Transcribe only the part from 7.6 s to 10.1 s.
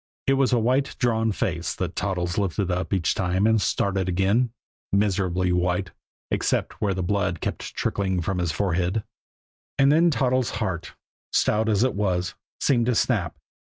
trickling from his forehead. And then